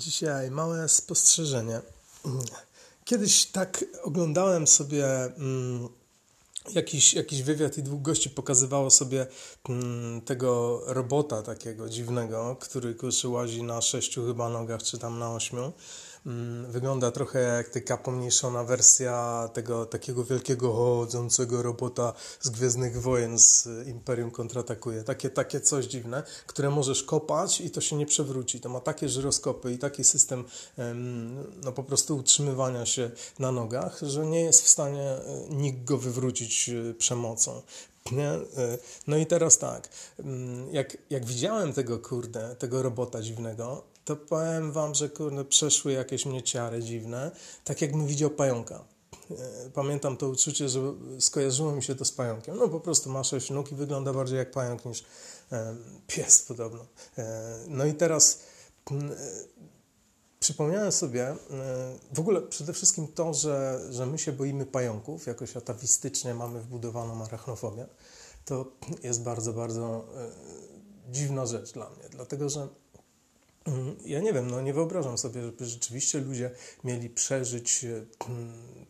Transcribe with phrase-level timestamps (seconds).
[0.00, 1.80] Dzisiaj małe spostrzeżenie.
[3.04, 5.88] Kiedyś tak oglądałem sobie mm,
[6.74, 9.26] jakiś, jakiś wywiad i dwóch gości pokazywało sobie
[9.68, 15.34] mm, tego robota takiego dziwnego, który kurczę łazi na sześciu chyba nogach, czy tam na
[15.34, 15.72] ośmiu.
[16.26, 23.38] Mm, wygląda trochę jak taka pomniejszona wersja tego takiego wielkiego chodzącego robota z Gwiezdnych Wojen
[23.38, 25.02] z Imperium kontratakuje.
[25.04, 28.60] Takie, takie coś dziwne, które możesz kopać i to się nie przewróci.
[28.60, 30.44] To ma takie żyroskopy i taki system
[31.64, 35.98] no po prostu utrzymywania się na nogach, że nie jest w stanie e, nikt go
[35.98, 37.62] wywrócić e, przemocą.
[38.12, 38.28] Nie?
[38.28, 44.16] E, no i teraz tak, mm, jak, jak widziałem tego kurde, tego robota dziwnego, to
[44.16, 47.30] powiem wam, że kurde, przeszły jakieś mnie ciary dziwne,
[47.64, 48.84] tak jakbym widział pająka.
[49.30, 50.80] E, pamiętam to uczucie, że
[51.18, 52.56] skojarzyło mi się to z pająkiem.
[52.56, 55.04] No po prostu ma sześć nóg i wygląda bardziej jak pająk niż
[55.52, 56.86] e, pies podobno.
[57.18, 58.42] E, no i teraz
[60.40, 61.36] przypomniałem sobie
[62.12, 67.24] w ogóle przede wszystkim to, że, że my się boimy pająków, jakoś atawistycznie mamy wbudowaną
[67.24, 67.86] arachnofobię.
[68.44, 70.04] To jest bardzo, bardzo
[71.10, 72.68] dziwna rzecz dla mnie, dlatego że
[74.04, 76.50] ja nie wiem, no nie wyobrażam sobie, żeby rzeczywiście ludzie
[76.84, 78.06] mieli przeżyć e,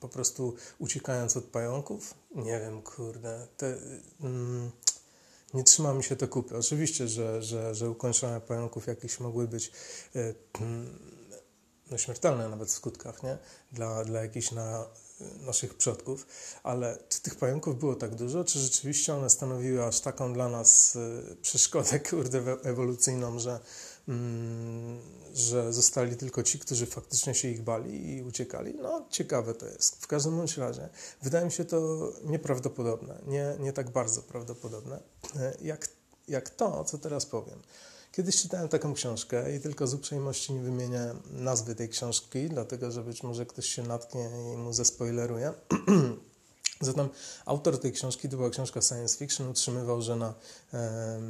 [0.00, 2.14] po prostu uciekając od pająków.
[2.34, 3.46] Nie wiem, kurde.
[3.56, 3.76] Te,
[4.20, 4.70] mm,
[5.54, 6.56] nie trzyma mi się to kupy.
[6.56, 9.72] Oczywiście, że, że, że ukończenia pająków jakieś mogły być
[10.16, 10.98] e, mm,
[11.90, 13.38] no, śmiertelne nawet w skutkach, nie?
[13.72, 14.86] Dla, dla jakichś na,
[15.46, 16.26] naszych przodków,
[16.62, 20.96] ale czy tych pająków było tak dużo, czy rzeczywiście one stanowiły aż taką dla nas
[20.96, 23.60] e, przeszkodę, kurde, ewolucyjną, że,
[24.08, 25.00] mm,
[25.34, 28.74] że zostali tylko ci, którzy faktycznie się ich bali i uciekali?
[28.74, 30.02] No, ciekawe to jest.
[30.02, 30.88] W każdym bądź razie
[31.22, 35.00] wydaje mi się to nieprawdopodobne, nie, nie tak bardzo prawdopodobne,
[35.36, 35.88] e, jak,
[36.28, 37.62] jak to, co teraz powiem.
[38.12, 43.02] Kiedyś czytałem taką książkę i tylko z uprzejmości nie wymienię nazwy tej książki, dlatego że
[43.02, 45.52] być może ktoś się natknie i mu zespoileruje.
[46.80, 47.08] Zatem
[47.44, 50.34] autor tej książki, to była książka science fiction, utrzymywał, że na
[50.74, 51.20] e,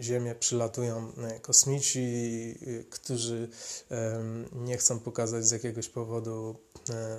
[0.00, 2.54] Ziemię przylatują e, kosmici,
[2.90, 3.48] którzy
[3.90, 6.56] e, nie chcą pokazać z jakiegoś powodu.
[6.90, 7.18] E,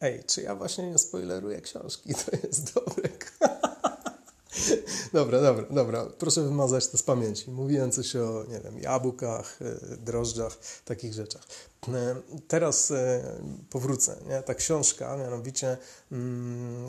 [0.00, 2.14] ej, czy ja właśnie nie spoileruję książki?
[2.14, 3.08] To jest dobre.
[5.12, 6.06] Dobra, dobra, dobra.
[6.18, 7.50] Proszę wymazać to z pamięci.
[7.50, 11.42] Mówiłem coś o, nie wiem, jabłkach, e, drożdżach, takich rzeczach.
[11.88, 12.16] E,
[12.48, 13.22] teraz e,
[13.70, 14.16] powrócę.
[14.28, 14.42] Nie?
[14.42, 15.76] Ta książka mianowicie
[16.12, 16.88] mm,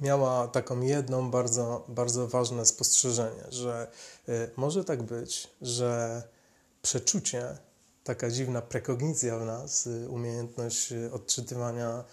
[0.00, 3.90] miała taką jedną bardzo, bardzo ważne spostrzeżenie, że
[4.56, 6.22] może tak być, że
[6.82, 7.58] przeczucie,
[8.04, 12.04] taka dziwna prekognicja w nas, umiejętność odczytywania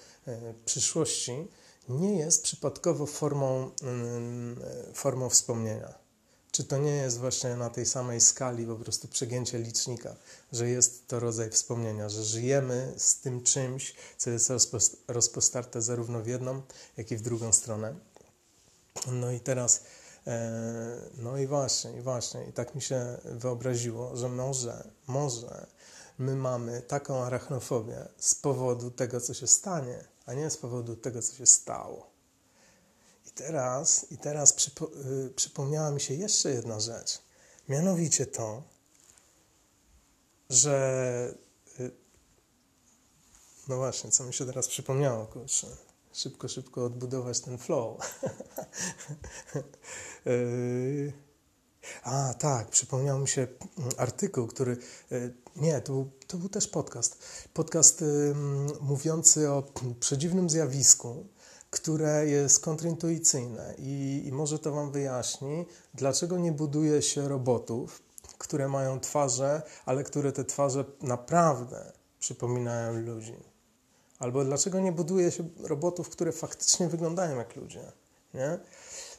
[0.65, 1.47] przyszłości,
[1.89, 4.59] nie jest przypadkowo formą, mm,
[4.93, 6.07] formą wspomnienia.
[6.51, 10.15] Czy to nie jest właśnie na tej samej skali po prostu przegięcie licznika,
[10.51, 14.51] że jest to rodzaj wspomnienia, że żyjemy z tym czymś, co jest
[15.07, 16.61] rozpostarte zarówno w jedną,
[16.97, 17.95] jak i w drugą stronę.
[19.11, 19.83] No i teraz,
[20.27, 25.67] e, no i właśnie, i właśnie, i tak mi się wyobraziło, że może, może
[26.17, 31.21] my mamy taką arachnofobię z powodu tego, co się stanie, a nie z powodu tego,
[31.21, 32.09] co się stało.
[33.25, 34.91] I teraz, i teraz przypo,
[35.25, 37.19] y, przypomniała mi się jeszcze jedna rzecz.
[37.69, 38.63] Mianowicie to,
[40.49, 41.35] że
[41.79, 41.91] y,
[43.67, 45.67] no właśnie, co mi się teraz przypomniało, kurczę.
[46.13, 47.97] Szybko, szybko odbudować ten flow.
[50.27, 51.26] y,
[52.03, 53.47] a, tak, przypomniał mi się
[53.97, 54.77] artykuł, który.
[55.11, 57.23] E, nie, to był, to był też podcast.
[57.53, 58.03] Podcast
[58.81, 59.63] mówiący o
[59.99, 61.25] przedziwnym zjawisku,
[61.69, 68.01] które jest kontrintuicyjne i, i może to Wam wyjaśni, dlaczego nie buduje się robotów,
[68.37, 73.35] które mają twarze, ale które te twarze naprawdę przypominają ludzi.
[74.19, 77.91] Albo dlaczego nie buduje się robotów, które faktycznie wyglądają jak ludzie.
[78.33, 78.59] Nie?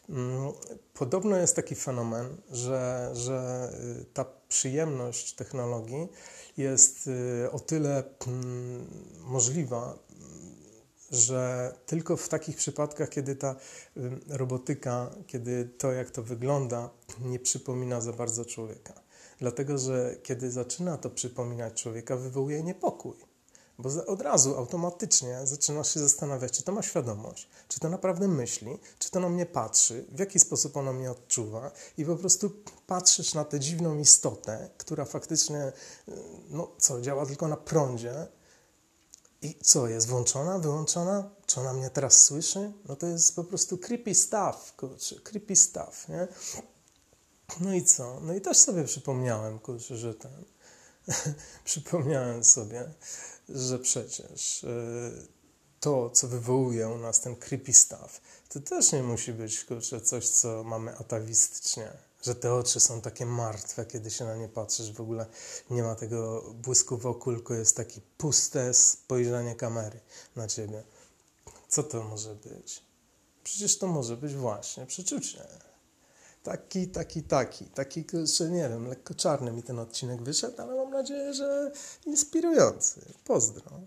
[0.09, 0.53] Mm,
[0.95, 3.71] podobno jest taki fenomen, że, że
[4.01, 6.09] y, ta przyjemność technologii
[6.57, 8.87] jest y, o tyle mm,
[9.21, 9.99] możliwa,
[11.11, 13.57] że tylko w takich przypadkach, kiedy ta
[13.97, 16.91] y, robotyka, kiedy to, jak to wygląda,
[17.21, 19.09] nie przypomina za bardzo człowieka.
[19.39, 23.28] Dlatego, że kiedy zaczyna to przypominać człowieka, wywołuje niepokój.
[23.79, 28.79] Bo od razu automatycznie zaczynasz się zastanawiać, czy to ma świadomość, czy to naprawdę myśli,
[28.99, 32.51] czy to na mnie patrzy, w jaki sposób ono mnie odczuwa i po prostu
[32.87, 35.73] patrzysz na tę dziwną istotę, która faktycznie,
[36.51, 38.27] no co, działa tylko na prądzie
[39.43, 41.31] i co, jest włączona, wyłączona?
[41.47, 42.73] Czy ona mnie teraz słyszy?
[42.89, 46.29] No to jest po prostu creepy stuff, kurczę, creepy stuff, nie?
[47.61, 48.21] No i co?
[48.21, 50.45] No i też sobie przypomniałem, kurczę, że ten
[51.65, 52.85] przypomniałem sobie,
[53.49, 54.69] że przecież e,
[55.81, 60.29] to, co wywołuje u nas ten creepy stuff, to też nie musi być kurczę, coś,
[60.29, 61.93] co mamy atawistycznie.
[62.23, 64.93] Że te oczy są takie martwe, kiedy się na nie patrzysz.
[64.93, 65.27] W ogóle
[65.71, 70.01] nie ma tego błysku w oku, tylko jest takie puste spojrzenie kamery
[70.37, 70.83] na ciebie.
[71.69, 72.83] Co to może być?
[73.45, 75.68] Przecież to może być właśnie przeczucie.
[76.43, 77.65] Taki, taki, taki.
[77.65, 78.05] Taki,
[78.39, 81.73] że nie wiem, lekko czarny mi ten odcinek wyszedł, ale mam nadzieję, że
[82.07, 83.01] inspirujący.
[83.25, 83.81] Pozdro.